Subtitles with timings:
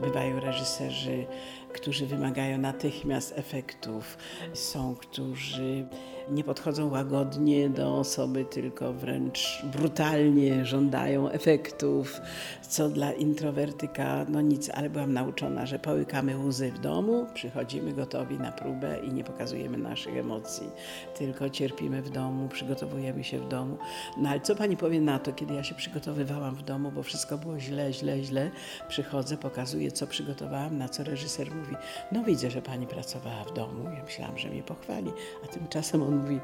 [0.00, 1.26] bywają reżyserzy,
[1.72, 4.18] którzy wymagają natychmiast efektów,
[4.54, 5.86] są, którzy
[6.30, 12.20] nie podchodzą łagodnie do osoby, tylko wręcz brutalnie żądają efektów,
[12.68, 18.38] co dla introwertyka no nic, ale byłam nauczona, że połykamy łzy w domu, przychodzimy gotowi
[18.38, 20.70] na próbę i nie pokazujemy naszych emocji,
[21.18, 23.78] tylko cierpimy w domu, przygotowujemy się w domu.
[24.16, 27.38] No ale co pani powie na to, kiedy ja się przygotowywałam w domu, bo wszystko
[27.38, 28.50] było źle, źle, źle,
[28.88, 31.76] przychodzę, pokazuję, co przygotowałam, na co reżyser mówi,
[32.12, 33.84] no widzę, że pani pracowała w domu.
[33.96, 35.12] Ja myślałam, że mnie pochwali,
[35.44, 36.40] a tymczasem on mówi,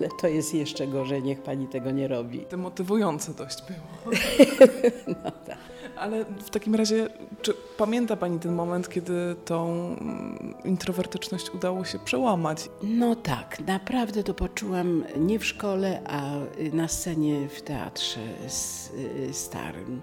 [0.00, 2.46] ale to jest jeszcze gorzej, niech pani tego nie robi.
[2.50, 4.16] Demotywujące dość było.
[5.24, 5.58] No tak.
[5.96, 7.08] Ale w takim razie,
[7.42, 9.66] czy pamięta Pani ten moment, kiedy tą
[10.00, 12.68] mm, introwertyczność udało się przełamać?
[12.82, 16.30] No tak, naprawdę to poczułam nie w szkole, a
[16.72, 18.92] na scenie w teatrze s-
[19.32, 20.02] starym.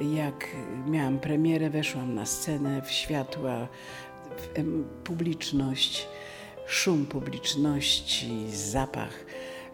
[0.00, 0.46] Jak
[0.86, 3.68] miałam premierę, weszłam na scenę w światła,
[4.36, 4.62] w
[5.04, 6.08] publiczność,
[6.68, 9.24] szum publiczności, zapach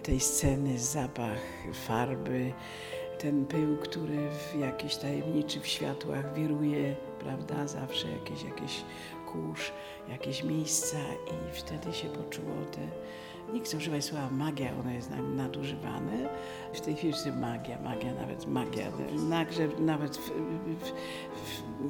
[0.02, 1.38] tej sceny, zapach
[1.72, 2.52] farby,
[3.18, 8.82] ten pył, który w jakiś tajemniczy w światłach wiruje, prawda, zawsze jakieś, jakieś
[9.32, 9.72] kurz,
[10.08, 12.88] jakieś miejsca i wtedy się poczuło te,
[13.52, 16.28] nie chcę używać słowa magia, ono jest nadużywane.
[16.74, 18.86] W tej chwili magia, magia, nawet magia,
[19.28, 20.92] nagrze, nawet w, w,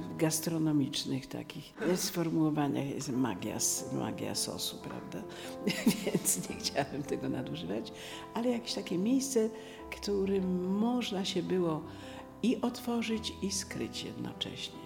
[0.00, 3.56] w gastronomicznych takich sformułowaniach jest magia,
[3.92, 5.28] magia sosu, prawda?
[6.04, 7.92] Więc nie chciałabym tego nadużywać,
[8.34, 9.48] ale jakieś takie miejsce,
[9.90, 11.82] którym można się było
[12.42, 14.84] i otworzyć, i skryć jednocześnie.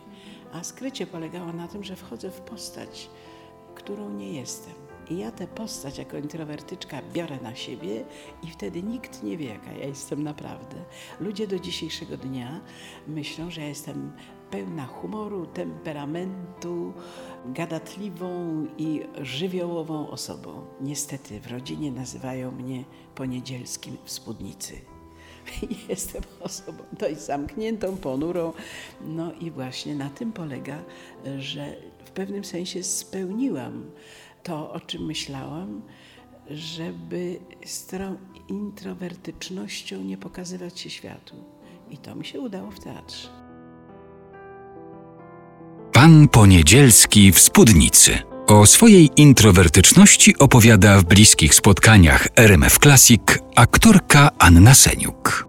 [0.52, 3.10] A skrycie polegało na tym, że wchodzę w postać,
[3.74, 4.87] którą nie jestem.
[5.10, 8.04] I ja tę postać jako introwertyczka biorę na siebie
[8.42, 10.76] i wtedy nikt nie wie, jaka ja jestem naprawdę.
[11.20, 12.60] Ludzie do dzisiejszego dnia
[13.06, 14.12] myślą, że ja jestem
[14.50, 16.92] pełna humoru, temperamentu,
[17.46, 20.66] gadatliwą i żywiołową osobą.
[20.80, 24.74] Niestety w rodzinie nazywają mnie poniedzielskim w spódnicy.
[25.88, 28.52] Jestem osobą dość zamkniętą, ponurą.
[29.00, 30.78] No i właśnie na tym polega,
[31.38, 33.90] że w pewnym sensie spełniłam
[34.42, 35.82] to, o czym myślałam,
[36.50, 38.16] żeby z tą
[38.48, 41.36] introwertycznością nie pokazywać się światu.
[41.90, 43.28] I to mi się udało w teatrze.
[45.92, 48.18] Pan Poniedzielski w spódnicy.
[48.46, 53.22] O swojej introwertyczności opowiada w bliskich spotkaniach RMF Classic
[53.56, 55.47] aktorka Anna Seniuk.